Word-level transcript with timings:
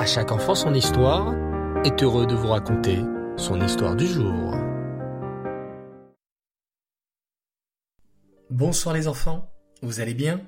À 0.00 0.06
chaque 0.06 0.32
enfant 0.32 0.54
son 0.54 0.72
histoire 0.72 1.34
est 1.84 2.02
heureux 2.02 2.26
de 2.26 2.34
vous 2.34 2.48
raconter 2.48 3.00
son 3.36 3.60
histoire 3.60 3.94
du 3.94 4.06
jour. 4.06 4.54
Bonsoir 8.48 8.94
les 8.94 9.08
enfants, 9.08 9.52
vous 9.82 10.00
allez 10.00 10.14
bien? 10.14 10.40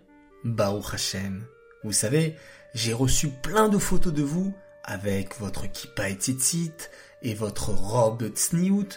Baruch 0.43 0.95
Hashem. 0.95 1.45
Vous 1.85 1.93
savez, 1.93 2.35
j'ai 2.73 2.95
reçu 2.95 3.29
plein 3.29 3.69
de 3.69 3.77
photos 3.77 4.15
de 4.15 4.23
vous 4.23 4.55
avec 4.85 5.39
votre 5.39 5.71
kippa 5.71 6.09
et 6.09 6.15
tzitzit 6.15 6.89
et 7.21 7.35
votre 7.35 7.73
robe 7.73 8.21
de 8.21 8.29
tsniout. 8.29 8.89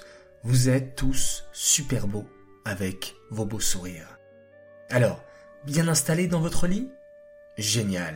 Vous 0.43 0.69
êtes 0.69 0.95
tous 0.95 1.43
super 1.51 2.07
beaux 2.07 2.29
avec 2.63 3.17
vos 3.29 3.45
beaux 3.45 3.59
sourires. 3.59 4.19
Alors, 4.89 5.21
bien 5.65 5.89
installés 5.89 6.27
dans 6.27 6.39
votre 6.39 6.65
lit? 6.65 6.89
Génial. 7.57 8.15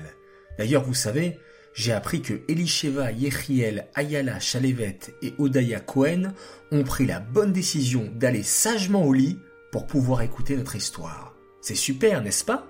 D'ailleurs, 0.57 0.83
vous 0.83 0.93
savez, 0.93 1.37
j'ai 1.73 1.91
appris 1.91 2.21
que 2.21 2.41
Elisheva, 2.47 3.11
Yechiel, 3.11 3.87
Ayala, 3.95 4.39
Chalevet 4.39 4.99
et 5.21 5.33
Odaya 5.37 5.79
Cohen 5.79 6.33
ont 6.71 6.83
pris 6.83 7.05
la 7.05 7.19
bonne 7.19 7.53
décision 7.53 8.09
d'aller 8.15 8.43
sagement 8.43 9.05
au 9.05 9.13
lit 9.13 9.39
pour 9.71 9.87
pouvoir 9.87 10.21
écouter 10.21 10.57
notre 10.57 10.75
histoire. 10.75 11.35
C'est 11.61 11.75
super, 11.75 12.21
n'est-ce 12.21 12.43
pas? 12.45 12.67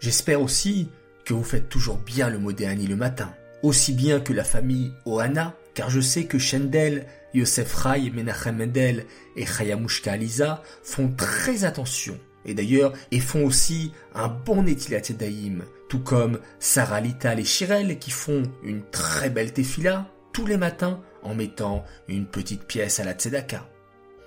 J'espère 0.00 0.40
aussi 0.40 0.88
que 1.24 1.34
vous 1.34 1.44
faites 1.44 1.68
toujours 1.68 1.98
bien 1.98 2.28
le 2.28 2.38
Modéani 2.38 2.86
le 2.86 2.96
matin, 2.96 3.34
aussi 3.62 3.92
bien 3.92 4.20
que 4.20 4.32
la 4.32 4.44
famille 4.44 4.92
Ohana, 5.04 5.54
car 5.74 5.90
je 5.90 6.00
sais 6.00 6.24
que 6.24 6.38
Shendel, 6.38 7.06
Yosef 7.34 7.74
Rai, 7.74 8.10
Menachem 8.10 8.56
Mendel 8.56 9.06
et 9.36 9.44
Chayamushka 9.44 10.12
Aliza 10.12 10.62
font 10.82 11.12
très 11.16 11.64
attention 11.64 12.18
et 12.46 12.54
d'ailleurs, 12.54 12.92
ils 13.10 13.20
font 13.20 13.44
aussi 13.44 13.92
un 14.14 14.28
bon 14.28 14.62
Netilat 14.62 15.00
Daïm, 15.18 15.64
tout 15.88 16.00
comme 16.00 16.40
Sarah 16.58 17.00
Lital 17.00 17.40
et 17.40 17.44
Shirel 17.44 17.98
qui 17.98 18.10
font 18.10 18.42
une 18.62 18.82
très 18.90 19.30
belle 19.30 19.52
tefila 19.52 20.06
tous 20.32 20.46
les 20.46 20.56
matins 20.56 21.00
en 21.22 21.34
mettant 21.34 21.84
une 22.08 22.26
petite 22.26 22.64
pièce 22.64 23.00
à 23.00 23.04
la 23.04 23.12
tzedaka. 23.12 23.66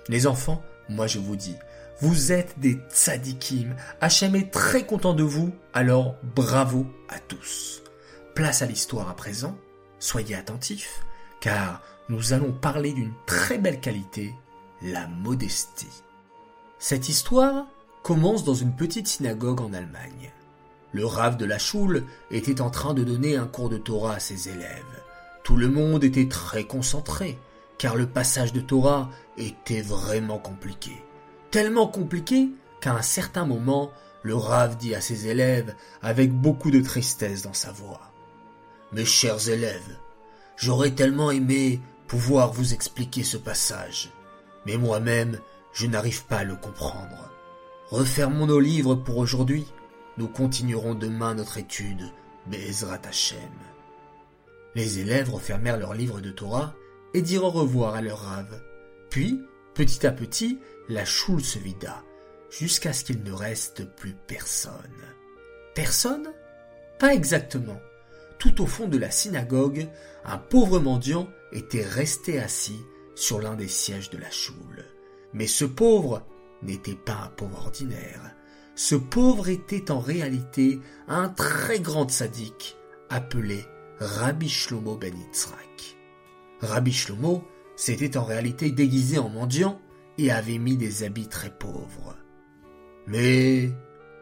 Les 0.08 0.26
enfants, 0.26 0.62
moi 0.88 1.06
je 1.06 1.18
vous 1.18 1.36
dis, 1.36 1.54
vous 2.00 2.32
êtes 2.32 2.58
des 2.58 2.78
tzadikim. 2.90 3.76
Hachem 4.00 4.34
est 4.34 4.50
très 4.50 4.86
content 4.86 5.14
de 5.14 5.22
vous, 5.22 5.52
alors 5.72 6.16
bravo 6.34 6.86
à 7.08 7.18
tous. 7.18 7.82
Place 8.34 8.62
à 8.62 8.66
l'histoire 8.66 9.08
à 9.08 9.14
présent. 9.14 9.56
Soyez 9.98 10.34
attentifs, 10.34 11.04
car 11.40 11.82
nous 12.08 12.32
allons 12.32 12.52
parler 12.52 12.92
d'une 12.92 13.12
très 13.26 13.58
belle 13.58 13.80
qualité, 13.80 14.34
la 14.82 15.06
modestie. 15.06 16.02
Cette 16.78 17.08
histoire 17.08 17.66
commence 18.02 18.44
dans 18.44 18.54
une 18.54 18.74
petite 18.74 19.06
synagogue 19.06 19.60
en 19.60 19.74
Allemagne. 19.74 20.32
Le 20.92 21.06
rave 21.06 21.36
de 21.36 21.44
la 21.44 21.58
choule 21.58 22.04
était 22.30 22.60
en 22.60 22.70
train 22.70 22.94
de 22.94 23.04
donner 23.04 23.36
un 23.36 23.46
cours 23.46 23.68
de 23.68 23.78
Torah 23.78 24.14
à 24.14 24.20
ses 24.20 24.48
élèves. 24.48 25.02
Tout 25.44 25.56
le 25.56 25.68
monde 25.68 26.04
était 26.04 26.28
très 26.28 26.64
concentré, 26.64 27.38
car 27.78 27.96
le 27.96 28.06
passage 28.06 28.52
de 28.52 28.60
Torah 28.60 29.10
était 29.36 29.82
vraiment 29.82 30.38
compliqué. 30.38 31.02
Tellement 31.50 31.86
compliqué 31.86 32.50
qu'à 32.80 32.94
un 32.94 33.02
certain 33.02 33.44
moment, 33.44 33.92
le 34.22 34.34
rave 34.34 34.76
dit 34.76 34.94
à 34.94 35.00
ses 35.00 35.28
élèves, 35.28 35.74
avec 36.02 36.32
beaucoup 36.32 36.70
de 36.70 36.80
tristesse 36.80 37.42
dans 37.42 37.54
sa 37.54 37.72
voix, 37.72 38.12
Mes 38.92 39.04
chers 39.04 39.48
élèves, 39.48 39.96
j'aurais 40.56 40.90
tellement 40.90 41.30
aimé 41.30 41.80
pouvoir 42.08 42.52
vous 42.52 42.74
expliquer 42.74 43.22
ce 43.22 43.36
passage, 43.36 44.10
mais 44.66 44.76
moi-même, 44.76 45.38
je 45.72 45.86
n'arrive 45.86 46.24
pas 46.24 46.38
à 46.38 46.44
le 46.44 46.56
comprendre. 46.56 47.30
Refermons 47.90 48.46
nos 48.46 48.60
livres 48.60 48.96
pour 48.96 49.18
aujourd'hui. 49.18 49.66
Nous 50.18 50.28
continuerons 50.28 50.94
demain 50.94 51.34
notre 51.34 51.58
étude. 51.58 52.10
Bezrat 52.46 53.00
Hashem. 53.06 53.38
Les 54.74 54.98
élèves 54.98 55.30
refermèrent 55.30 55.78
leurs 55.78 55.94
livres 55.94 56.20
de 56.20 56.30
Torah 56.30 56.74
et 57.14 57.22
dirent 57.22 57.44
au 57.44 57.50
revoir 57.50 57.94
à 57.94 58.02
leur 58.02 58.20
rave. 58.20 58.62
Puis, 59.10 59.40
petit 59.74 60.06
à 60.06 60.12
petit, 60.12 60.58
la 60.88 61.04
choule 61.04 61.42
se 61.42 61.58
vida, 61.58 62.02
jusqu'à 62.50 62.92
ce 62.92 63.04
qu'il 63.04 63.22
ne 63.22 63.32
reste 63.32 63.84
plus 63.96 64.14
personne. 64.26 64.72
Personne? 65.74 66.32
Pas 66.98 67.14
exactement. 67.14 67.80
Tout 68.38 68.62
au 68.62 68.66
fond 68.66 68.88
de 68.88 68.98
la 68.98 69.10
synagogue, 69.10 69.88
un 70.24 70.38
pauvre 70.38 70.78
mendiant 70.78 71.28
était 71.52 71.84
resté 71.84 72.40
assis 72.40 72.80
sur 73.14 73.40
l'un 73.40 73.54
des 73.54 73.68
sièges 73.68 74.10
de 74.10 74.18
la 74.18 74.30
choule. 74.30 74.84
Mais 75.32 75.46
ce 75.46 75.64
pauvre 75.64 76.26
n'était 76.62 76.94
pas 76.94 77.22
un 77.24 77.28
pauvre 77.28 77.66
ordinaire. 77.66 78.34
Ce 78.74 78.94
pauvre 78.94 79.48
était 79.48 79.90
en 79.90 80.00
réalité 80.00 80.80
un 81.08 81.28
très 81.28 81.80
grand 81.80 82.10
sadique 82.10 82.76
appelé 83.08 83.64
Rabbi 83.98 84.48
Shlomo 84.48 84.96
ben 84.96 85.14
Yitzhak. 85.14 85.96
Rabbi 86.60 86.92
Shlomo 86.92 87.44
s'était 87.76 88.16
en 88.16 88.24
réalité 88.24 88.70
déguisé 88.70 89.18
en 89.18 89.28
mendiant 89.28 89.80
et 90.18 90.30
avait 90.30 90.58
mis 90.58 90.76
des 90.76 91.02
habits 91.02 91.28
très 91.28 91.50
pauvres. 91.50 92.16
Mais 93.06 93.70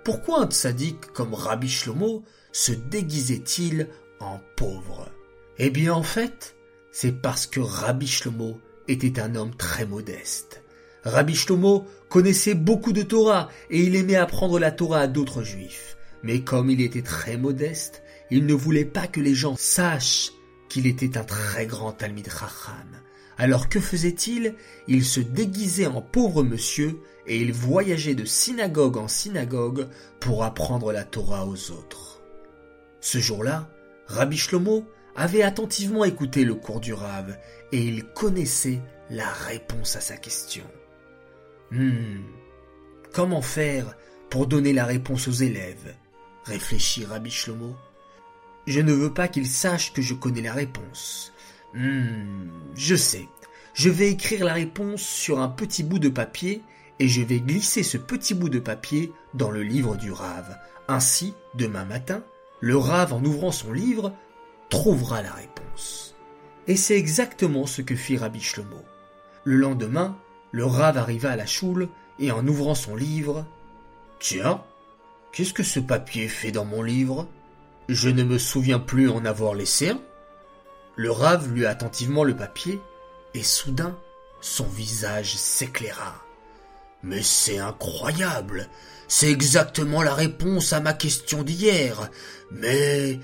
pourquoi 0.05 0.43
un 0.43 0.51
sadique 0.51 1.07
comme 1.13 1.35
Rabbi 1.35 1.69
Shlomo 1.69 2.25
se 2.53 2.73
déguisait-il 2.73 3.89
en 4.21 4.41
pauvre? 4.57 5.11
Eh 5.59 5.71
bien 5.71 5.93
en 5.93 6.03
fait, 6.03 6.57
c'est 6.93 7.21
parce 7.21 7.47
que 7.47 7.61
Rabbi 7.61 8.07
Shlomo 8.07 8.61
était 8.87 9.21
un 9.21 9.35
homme 9.35 9.55
très 9.55 9.87
modeste. 9.87 10.63
Rabbi 11.05 11.35
Shlomo 11.35 11.87
connaissait 12.09 12.55
beaucoup 12.55 12.93
de 12.93 13.03
Torah 13.03 13.49
et 13.71 13.83
il 13.83 13.95
aimait 13.97 14.17
apprendre 14.17 14.59
la 14.59 14.71
Torah 14.71 15.01
à 15.01 15.07
d'autres 15.07 15.43
juifs. 15.43 15.97
Mais 16.23 16.41
comme 16.41 16.71
il 16.71 16.81
était 16.81 17.03
très 17.03 17.37
modeste, 17.37 18.03
il 18.31 18.47
ne 18.47 18.55
voulait 18.55 18.85
pas 18.85 19.07
que 19.07 19.21
les 19.21 19.35
gens 19.35 19.57
sachent 19.57 20.33
qu'il 20.69 20.87
était 20.87 21.17
un 21.17 21.25
très 21.25 21.67
grand 21.67 21.93
Talmid 21.93 22.29
Chacham. 22.29 22.89
Alors 23.37 23.69
que 23.69 23.79
faisait-il? 23.79 24.55
Il 24.89 25.05
se 25.05 25.21
déguisait 25.21 25.87
en 25.87 26.03
pauvre 26.03 26.43
monsieur 26.43 26.99
et 27.27 27.39
il 27.39 27.53
voyageait 27.53 28.17
de 28.17 28.25
synagogue 28.25 28.97
en 28.97 29.07
synagogue 29.07 29.89
pour 30.19 30.45
apprendre 30.45 30.93
la 30.93 31.05
Torah 31.05 31.47
aux 31.47 31.71
autres. 31.71 32.21
Ce 33.01 33.19
jour-là, 33.19 33.71
Rabbi 34.07 34.37
Shlomo 34.37 34.85
avait 35.15 35.43
attentivement 35.43 36.05
écouté 36.05 36.45
le 36.45 36.55
cours 36.55 36.81
du 36.81 36.93
Rav 36.93 37.37
et 37.71 37.81
il 37.81 38.05
connaissait 38.05 38.81
la 39.11 39.29
réponse 39.29 39.95
à 39.97 40.01
sa 40.01 40.17
question. 40.17 40.65
Hmm. 41.71 42.23
Comment 43.13 43.43
faire 43.43 43.95
pour 44.31 44.47
donner 44.47 44.73
la 44.73 44.85
réponse 44.85 45.29
aux 45.29 45.33
élèves? 45.33 45.95
Réfléchit 46.45 47.05
Rabbi 47.05 47.31
Shlomo. 47.31 47.77
Je 48.67 48.81
ne 48.81 48.93
veux 48.93 49.13
pas 49.13 49.29
qu'ils 49.29 49.47
sachent 49.47 49.93
que 49.93 50.03
je 50.03 50.15
connais 50.15 50.43
la 50.43 50.53
réponse. 50.53 51.33
Hmm. 51.75 52.49
Je 52.75 52.97
sais. 52.97 53.29
Je 53.75 53.91
vais 53.91 54.11
écrire 54.11 54.45
la 54.45 54.55
réponse 54.55 55.03
sur 55.03 55.41
un 55.41 55.49
petit 55.49 55.83
bout 55.83 55.99
de 55.99 56.09
papier 56.09 56.63
et 56.99 57.09
je 57.09 57.23
vais 57.23 57.41
glisser 57.41 57.83
ce 57.83 57.97
petit 57.97 58.35
bout 58.35 58.49
de 58.49 58.59
papier 58.59 59.13
dans 59.35 59.51
le 59.51 59.63
livre 59.63 59.97
du 59.97 60.11
Rave. 60.11 60.57
Ainsi, 60.89 61.35
demain 61.55 61.85
matin, 61.85 62.25
le 62.61 62.77
Rave, 62.77 63.13
en 63.13 63.25
ouvrant 63.25 63.53
son 63.53 63.73
livre, 63.73 64.13
trouvera 64.69 65.23
la 65.23 65.33
réponse. 65.33 66.17
Et 66.67 66.77
c'est 66.77 66.97
exactement 66.97 67.67
ce 67.67 67.83
que 67.83 67.95
fit 67.95 68.17
Rabbi 68.17 68.41
Shlomo. 68.41 68.83
Le 69.45 69.57
lendemain, 69.57 70.19
le 70.53 70.65
rave 70.65 70.99
arriva 70.99 71.31
à 71.31 71.37
la 71.37 71.47
choule 71.47 71.89
et 72.19 72.31
en 72.31 72.47
ouvrant 72.47 72.75
son 72.75 72.97
livre 72.97 73.47
Tiens, 74.21 74.63
qu'est-ce 75.33 75.55
que 75.55 75.63
ce 75.63 75.81
papier 75.81 76.29
fait 76.29 76.51
dans 76.51 76.65
mon 76.65 76.83
livre? 76.83 77.29
Je 77.89 78.09
ne 78.09 78.25
me 78.25 78.39
souviens 78.39 78.79
plus 78.79 79.09
en 79.09 79.25
avoir 79.25 79.55
laissé 79.55 79.91
un. 79.91 80.01
Le 80.97 81.11
rave 81.11 81.53
lut 81.53 81.67
attentivement 81.67 82.25
le 82.25 82.37
papier 82.37 82.81
et 83.35 83.43
soudain 83.43 83.97
son 84.41 84.67
visage 84.67 85.37
s'éclaira. 85.37 86.23
Mais 87.03 87.23
c'est 87.23 87.59
incroyable. 87.59 88.69
C'est 89.07 89.31
exactement 89.31 90.03
la 90.03 90.15
réponse 90.15 90.73
à 90.73 90.81
ma 90.81 90.93
question 90.93 91.43
d'hier. 91.43 92.11
Mais 92.51 93.21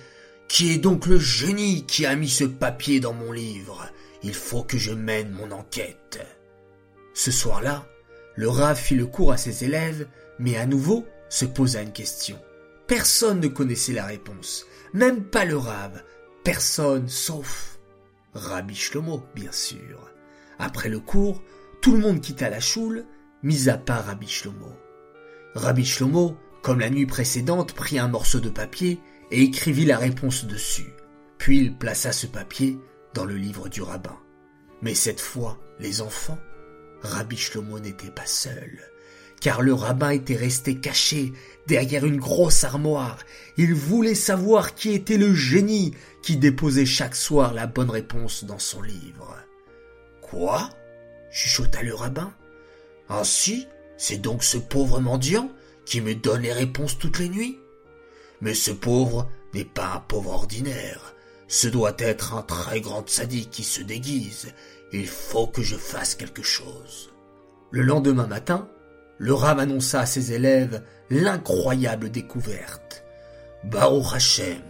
qui 0.48 0.72
est 0.72 0.78
donc 0.78 1.06
le 1.06 1.18
génie 1.18 1.84
qui 1.86 2.06
a 2.06 2.14
mis 2.14 2.28
ce 2.28 2.44
papier 2.44 3.00
dans 3.00 3.12
mon 3.12 3.32
livre? 3.32 3.86
Il 4.22 4.34
faut 4.34 4.62
que 4.62 4.78
je 4.78 4.92
mène 4.92 5.30
mon 5.32 5.50
enquête. 5.50 6.20
Ce 7.14 7.30
soir-là, 7.30 7.86
le 8.34 8.48
Rav 8.48 8.76
fit 8.76 8.96
le 8.96 9.06
cours 9.06 9.32
à 9.32 9.36
ses 9.36 9.64
élèves, 9.64 10.08
mais 10.40 10.56
à 10.56 10.66
nouveau 10.66 11.06
se 11.28 11.44
posa 11.44 11.80
une 11.80 11.92
question. 11.92 12.36
Personne 12.88 13.40
ne 13.40 13.46
connaissait 13.46 13.92
la 13.92 14.04
réponse, 14.04 14.66
même 14.92 15.22
pas 15.22 15.44
le 15.44 15.56
Rav, 15.56 16.02
personne 16.42 17.08
sauf 17.08 17.78
Rabbi 18.34 18.74
Shlomo, 18.74 19.22
bien 19.34 19.52
sûr. 19.52 20.10
Après 20.58 20.88
le 20.88 20.98
cours, 20.98 21.40
tout 21.80 21.92
le 21.92 21.98
monde 21.98 22.20
quitta 22.20 22.50
la 22.50 22.60
choule, 22.60 23.04
mis 23.44 23.68
à 23.68 23.78
part 23.78 24.06
Rabbi 24.06 24.26
Shlomo. 24.26 24.72
Rabbi 25.54 25.84
Shlomo, 25.84 26.36
comme 26.62 26.80
la 26.80 26.90
nuit 26.90 27.06
précédente, 27.06 27.74
prit 27.74 28.00
un 28.00 28.08
morceau 28.08 28.40
de 28.40 28.50
papier 28.50 29.00
et 29.30 29.42
écrivit 29.42 29.84
la 29.84 29.98
réponse 29.98 30.46
dessus. 30.46 30.92
Puis 31.38 31.58
il 31.58 31.78
plaça 31.78 32.10
ce 32.10 32.26
papier 32.26 32.76
dans 33.14 33.24
le 33.24 33.36
livre 33.36 33.68
du 33.68 33.82
rabbin. 33.82 34.18
Mais 34.82 34.94
cette 34.94 35.20
fois, 35.20 35.60
les 35.78 36.00
enfants 36.00 36.38
Rabbi 37.04 37.36
Shlomo 37.36 37.78
n'était 37.78 38.10
pas 38.10 38.26
seul, 38.26 38.80
car 39.40 39.62
le 39.62 39.74
rabbin 39.74 40.10
était 40.10 40.36
resté 40.36 40.76
caché 40.76 41.32
derrière 41.66 42.04
une 42.04 42.18
grosse 42.18 42.64
armoire. 42.64 43.18
Il 43.56 43.74
voulait 43.74 44.14
savoir 44.14 44.74
qui 44.74 44.92
était 44.92 45.18
le 45.18 45.34
génie 45.34 45.94
qui 46.22 46.36
déposait 46.36 46.86
chaque 46.86 47.14
soir 47.14 47.52
la 47.52 47.66
bonne 47.66 47.90
réponse 47.90 48.44
dans 48.44 48.58
son 48.58 48.82
livre. 48.82 49.36
Quoi? 50.22 50.70
chuchota 51.30 51.82
le 51.82 51.94
rabbin. 51.94 52.32
Ainsi, 53.08 53.66
c'est 53.96 54.18
donc 54.18 54.42
ce 54.42 54.56
pauvre 54.56 55.00
mendiant 55.00 55.50
qui 55.84 56.00
me 56.00 56.14
donne 56.14 56.42
les 56.42 56.52
réponses 56.52 56.98
toutes 56.98 57.18
les 57.18 57.28
nuits? 57.28 57.58
Mais 58.40 58.54
ce 58.54 58.70
pauvre 58.70 59.30
n'est 59.52 59.64
pas 59.64 59.94
un 59.96 60.00
pauvre 60.00 60.32
ordinaire. 60.32 61.14
Ce 61.48 61.68
doit 61.68 61.94
être 61.98 62.34
un 62.34 62.42
très 62.42 62.80
grand 62.80 63.08
sadique 63.08 63.50
qui 63.50 63.64
se 63.64 63.82
déguise. 63.82 64.52
Il 64.96 65.08
faut 65.08 65.48
que 65.48 65.60
je 65.60 65.74
fasse 65.74 66.14
quelque 66.14 66.44
chose. 66.44 67.10
Le 67.72 67.82
lendemain 67.82 68.28
matin, 68.28 68.68
le 69.18 69.34
Ram 69.34 69.58
annonça 69.58 69.98
à 69.98 70.06
ses 70.06 70.30
élèves 70.30 70.84
l'incroyable 71.10 72.10
découverte. 72.10 73.02
Baruch 73.64 74.14
Hashem, 74.14 74.62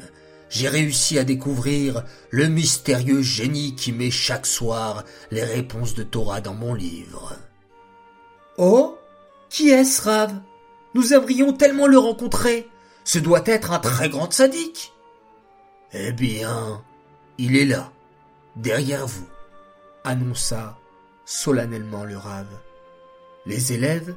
j'ai 0.48 0.68
réussi 0.70 1.18
à 1.18 1.24
découvrir 1.24 2.04
le 2.30 2.46
mystérieux 2.46 3.20
génie 3.20 3.76
qui 3.76 3.92
met 3.92 4.10
chaque 4.10 4.46
soir 4.46 5.04
les 5.30 5.44
réponses 5.44 5.92
de 5.94 6.04
Torah 6.04 6.40
dans 6.40 6.54
mon 6.54 6.72
livre. 6.72 7.36
Oh 8.56 8.96
Qui 9.50 9.68
est-ce, 9.68 10.00
Rav? 10.00 10.32
Nous 10.94 11.12
aimerions 11.12 11.52
tellement 11.52 11.86
le 11.86 11.98
rencontrer. 11.98 12.70
Ce 13.04 13.18
doit 13.18 13.42
être 13.44 13.72
un 13.72 13.78
très 13.78 14.08
grand 14.08 14.32
sadique. 14.32 14.94
Eh 15.92 16.12
bien, 16.12 16.82
il 17.36 17.58
est 17.58 17.66
là, 17.66 17.92
derrière 18.56 19.06
vous, 19.06 19.28
annonça 20.04 20.78
solennellement 21.24 22.04
le 22.04 22.16
Rav. 22.16 22.46
Les 23.46 23.72
élèves 23.72 24.14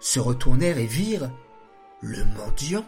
se 0.00 0.20
retournèrent 0.20 0.78
et 0.78 0.86
virent 0.86 1.30
le 2.00 2.24
mendiant. 2.36 2.84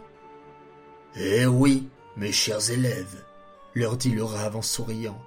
Eh 1.16 1.46
oui, 1.46 1.88
mes 2.16 2.32
chers 2.32 2.70
élèves, 2.70 3.24
leur 3.74 3.96
dit 3.96 4.10
le 4.10 4.24
Rav 4.24 4.56
en 4.56 4.62
souriant, 4.62 5.20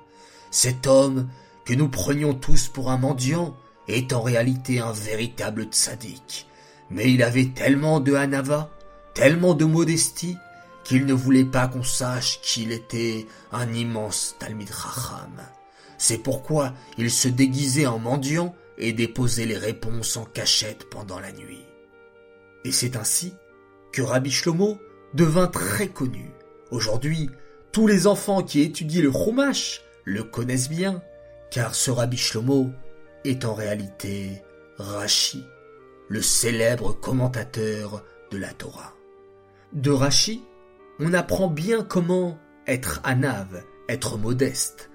cet 0.52 0.88
homme 0.88 1.30
que 1.66 1.74
nous 1.74 1.90
prenions 1.90 2.34
tous 2.34 2.68
pour 2.68 2.92
un 2.92 2.98
mendiant 2.98 3.58
est 3.88 4.14
en 4.14 4.22
réalité 4.22 4.80
un 4.80 4.92
véritable 4.92 5.64
tzaddik. 5.64 6.48
Mais 6.90 7.12
il 7.12 7.24
avait 7.24 7.50
tellement 7.50 8.00
de 8.00 8.14
hanava, 8.14 8.70
tellement 9.14 9.54
de 9.54 9.66
modestie, 9.66 10.38
qu'il 10.84 11.06
ne 11.06 11.14
voulait 11.14 11.46
pas 11.46 11.68
qu'on 11.68 11.84
sache 11.84 12.42
qu'il 12.42 12.72
était 12.72 13.26
un 13.52 13.72
immense 13.74 14.36
Talmid 14.40 14.70
Racham. 14.70 15.42
C'est 15.98 16.18
pourquoi 16.18 16.74
il 16.98 17.12
se 17.12 17.28
déguisait 17.28 17.86
en 17.86 18.00
mendiant 18.00 18.56
et 18.78 18.94
déposait 18.94 19.46
les 19.46 19.58
réponses 19.58 20.18
en 20.18 20.26
cachette 20.26 20.90
pendant 20.90 21.20
la 21.20 21.32
nuit. 21.32 21.66
Et 22.66 22.72
c'est 22.72 22.96
ainsi 22.96 23.34
que 23.92 24.02
Rabbi 24.02 24.32
Shlomo 24.32 24.80
devint 25.14 25.48
très 25.48 25.88
connu. 25.88 26.32
Aujourd'hui, 26.72 27.30
tous 27.72 27.88
les 27.88 28.08
enfants 28.08 28.42
qui 28.42 28.62
étudient 28.62 29.04
le 29.04 29.12
Chumash 29.12 29.82
le 30.06 30.24
connaissent 30.24 30.70
bien, 30.70 31.02
car 31.52 31.76
ce 31.76 31.92
Rabbi 31.92 32.18
Shlomo 32.18 32.72
est 33.24 33.46
en 33.46 33.54
réalité 33.54 34.42
Rashi, 34.78 35.46
le 36.10 36.22
célèbre 36.22 36.94
commentateur 36.94 38.04
de 38.32 38.38
la 38.38 38.54
Torah. 38.54 38.94
De 39.72 39.92
Rashi, 39.92 40.44
on 41.00 41.14
apprend 41.14 41.48
bien 41.48 41.84
comment 41.84 42.38
être 42.68 43.02
anav, 43.04 43.64
être 43.90 44.18
modeste. 44.18 44.90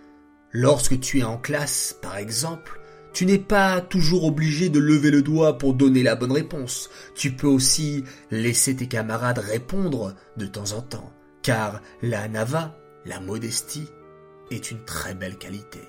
Lorsque 0.52 0.98
tu 1.00 1.18
es 1.18 1.24
en 1.24 1.36
classe, 1.36 1.98
par 2.00 2.16
exemple, 2.16 2.80
tu 3.12 3.26
n'es 3.26 3.38
pas 3.38 3.82
toujours 3.82 4.24
obligé 4.24 4.70
de 4.70 4.78
lever 4.78 5.10
le 5.10 5.20
doigt 5.20 5.58
pour 5.58 5.74
donner 5.74 6.02
la 6.02 6.14
bonne 6.14 6.32
réponse. 6.32 6.88
Tu 7.14 7.32
peux 7.32 7.46
aussi 7.46 8.04
laisser 8.30 8.74
tes 8.74 8.88
camarades 8.88 9.38
répondre 9.38 10.14
de 10.38 10.46
temps 10.46 10.72
en 10.72 10.80
temps, 10.80 11.12
car 11.42 11.82
la 12.00 12.28
nava, 12.28 12.78
la 13.04 13.20
modestie, 13.20 13.88
est 14.50 14.70
une 14.70 14.82
très 14.86 15.14
belle 15.14 15.36
qualité. 15.36 15.80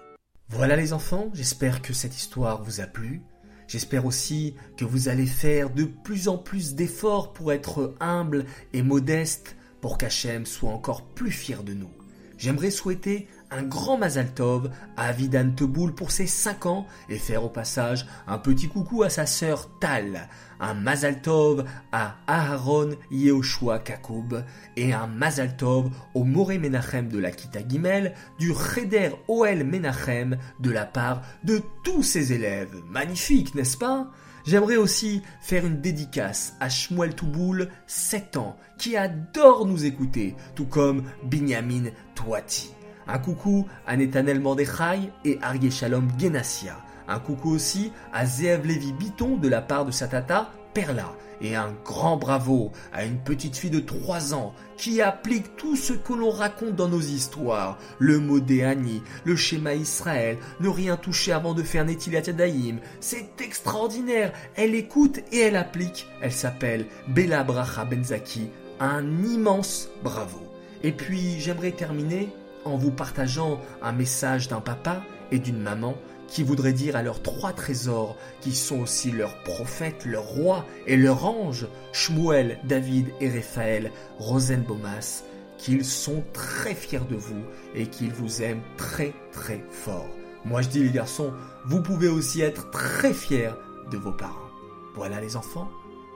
Voilà 0.50 0.76
les 0.76 0.92
enfants, 0.92 1.30
j'espère 1.34 1.82
que 1.82 1.94
cette 1.94 2.18
histoire 2.18 2.62
vous 2.62 2.82
a 2.82 2.86
plu. 2.86 3.22
J'espère 3.68 4.06
aussi 4.06 4.56
que 4.76 4.84
vous 4.84 5.08
allez 5.08 5.28
faire 5.28 5.70
de 5.70 5.86
plus 5.86 6.28
en 6.28 6.38
plus 6.38 6.76
d'efforts 6.76 7.32
pour 7.32 7.54
être 7.54 7.96
humble 8.02 8.46
et 8.74 8.82
modeste 8.82 9.56
pour 9.80 9.98
qu'Hachem 9.98 10.46
soit 10.46 10.72
encore 10.72 11.06
plus 11.06 11.32
fier 11.32 11.64
de 11.64 11.74
nous. 11.74 11.92
J'aimerais 12.40 12.72
souhaiter 12.72 13.28
un 13.52 13.64
grand 13.64 13.98
Mazal 13.98 14.34
Tov 14.34 14.70
à 14.96 15.08
Avidan 15.08 15.52
Teboul 15.52 15.94
pour 15.94 16.12
ses 16.12 16.28
5 16.28 16.66
ans 16.66 16.86
et 17.10 17.18
faire 17.18 17.44
au 17.44 17.50
passage 17.50 18.06
un 18.28 18.38
petit 18.38 18.68
coucou 18.68 19.04
à 19.04 19.10
sa 19.10 19.26
sœur 19.26 19.70
Tal, 19.80 20.30
un 20.60 20.74
Mazal 20.74 21.22
Tov 21.22 21.66
à 21.92 22.16
Aharon 22.28 22.92
Yehoshua 23.12 23.80
Kakoub 23.80 24.44
et 24.78 24.94
un 24.94 25.08
Mazal 25.08 25.58
Tov 25.58 25.90
au 26.14 26.24
Moré 26.24 26.58
Menachem 26.58 27.10
de 27.10 27.20
la 27.20 27.32
Kita 27.32 27.60
Gimel 27.68 28.14
du 28.40 28.54
Cheder 28.54 29.12
Oel 29.28 29.64
Menachem 29.66 30.38
de 30.60 30.72
la 30.72 30.86
part 30.86 31.22
de 31.44 31.62
tous 31.84 32.04
ses 32.04 32.34
élèves. 32.34 32.76
Magnifique, 32.90 33.56
n'est-ce 33.56 33.78
pas? 33.78 34.12
J'aimerais 34.46 34.78
aussi 34.78 35.22
faire 35.42 35.66
une 35.66 35.82
dédicace 35.82 36.56
à 36.60 36.70
Shmuel 36.70 37.14
Touboul, 37.14 37.70
7 37.88 38.38
ans, 38.38 38.58
qui 38.78 38.96
adore 38.96 39.66
nous 39.66 39.86
écouter, 39.86 40.36
tout 40.56 40.66
comme 40.66 41.04
Binyamin 41.24 41.90
Touati. 42.16 42.74
Un 43.12 43.18
coucou 43.18 43.66
à 43.88 43.98
Netanel 43.98 44.40
Mordechai 44.40 45.10
et 45.26 45.40
Arié 45.42 45.72
Shalom 45.72 46.08
Genassia. 46.20 46.78
Un 47.08 47.18
coucou 47.18 47.50
aussi 47.50 47.92
à 48.14 48.28
Zeev 48.28 48.68
Levi 48.68 48.94
Biton 48.94 49.36
de 49.38 49.50
la 49.50 49.64
part 49.64 49.84
de 49.84 49.90
sa 49.92 50.08
tata 50.08 50.52
Perla. 50.76 51.16
Et 51.42 51.56
un 51.56 51.74
grand 51.84 52.18
bravo 52.18 52.72
à 52.94 53.06
une 53.06 53.18
petite 53.18 53.58
fille 53.58 53.72
de 53.72 53.80
3 53.80 54.36
ans 54.36 54.54
qui 54.78 55.02
applique 55.02 55.56
tout 55.56 55.76
ce 55.76 55.94
que 55.94 56.14
l'on 56.14 56.30
raconte 56.30 56.76
dans 56.76 56.88
nos 56.88 57.02
histoires. 57.02 57.80
Le 57.98 58.20
mot 58.20 58.40
Déani, 58.40 59.02
le 59.24 59.36
schéma 59.36 59.74
Israël, 59.74 60.38
ne 60.60 60.70
rien 60.70 60.96
toucher 60.96 61.32
avant 61.32 61.56
de 61.56 61.64
faire 61.64 61.86
Netilat 61.86 62.28
Yadayim. 62.28 62.78
C'est 63.00 63.42
extraordinaire. 63.42 64.34
Elle 64.56 64.76
écoute 64.76 65.22
et 65.32 65.40
elle 65.40 65.56
applique. 65.56 66.08
Elle 66.22 66.32
s'appelle 66.32 66.86
Bella 67.08 67.44
Bracha 67.44 67.86
Benzaki. 67.86 68.52
Un 68.80 69.24
immense 69.24 69.90
bravo. 70.04 70.42
Et 70.84 70.92
puis 70.92 71.40
j'aimerais 71.40 71.72
terminer 71.72 72.30
en 72.66 72.78
vous 72.78 72.92
partageant 72.92 73.60
un 73.82 73.92
message 73.92 74.48
d'un 74.48 74.62
papa 74.62 75.04
et 75.32 75.40
d'une 75.40 75.60
maman 75.60 75.96
qui 76.28 76.44
voudraient 76.44 76.74
dire 76.74 76.96
à 76.96 77.02
leurs 77.02 77.22
trois 77.22 77.54
trésors, 77.54 78.16
qui 78.42 78.56
sont 78.56 78.82
aussi 78.82 79.12
leurs 79.12 79.36
prophètes, 79.44 80.06
leurs 80.06 80.28
rois 80.28 80.66
et 80.86 80.96
leurs 80.96 81.26
anges, 81.26 81.68
Shmuel, 81.92 82.60
David 82.64 83.08
et 83.20 83.30
Raphaël, 83.30 83.92
Rosenbaumas, 84.20 85.24
qu'ils 85.58 85.86
sont 85.86 86.24
très 86.34 86.76
fiers 86.76 87.08
de 87.10 87.16
vous 87.16 87.44
et 87.76 87.88
qu'ils 87.88 88.14
vous 88.14 88.42
aiment 88.42 88.62
très 88.78 89.14
très 89.32 89.64
fort. 89.72 90.08
Moi 90.46 90.62
je 90.62 90.70
dis 90.70 90.84
les 90.84 90.92
garçons, 90.92 91.34
vous 91.66 91.82
pouvez 91.82 92.08
aussi 92.08 92.42
être 92.42 92.70
très 92.72 93.14
fiers 93.14 93.52
de 93.92 93.98
vos 93.98 94.14
parents. 94.14 94.50
Voilà 94.96 95.20
les 95.20 95.36
enfants, 95.36 95.70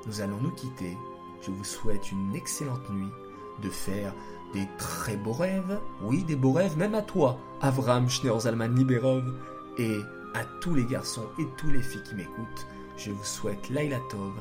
nous 0.07 0.21
allons 0.21 0.39
nous 0.41 0.51
quitter. 0.51 0.97
Je 1.41 1.51
vous 1.51 1.63
souhaite 1.65 2.12
une 2.12 2.35
excellente 2.35 2.89
nuit, 2.89 3.12
de 3.62 3.69
faire 3.69 4.13
des 4.53 4.67
très 4.77 5.17
beaux 5.17 5.33
rêves, 5.33 5.79
oui, 6.01 6.24
des 6.24 6.36
beaux 6.36 6.53
rêves, 6.53 6.77
même 6.77 6.95
à 6.95 7.01
toi, 7.01 7.39
Avram 7.62 8.10
Schneerzalman 8.10 8.75
Liberov, 8.75 9.24
et 9.77 9.98
à 10.36 10.43
tous 10.62 10.75
les 10.75 10.86
garçons 10.86 11.27
et 11.39 11.48
tous 11.57 11.69
les 11.69 11.81
filles 11.81 12.03
qui 12.03 12.15
m'écoutent, 12.15 12.67
je 12.98 13.12
vous 13.12 13.24
souhaite 13.24 13.69
Laila 13.69 14.00
Tov, 14.10 14.33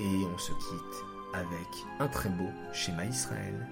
et 0.00 0.24
on 0.32 0.38
se 0.38 0.52
quitte 0.52 1.04
avec 1.32 1.86
un 1.98 2.08
très 2.08 2.28
beau 2.30 2.48
schéma 2.72 3.04
Israël. 3.04 3.66